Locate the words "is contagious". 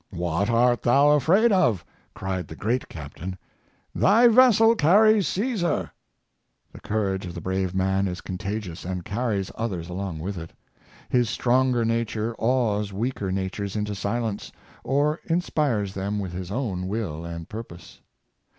8.07-8.83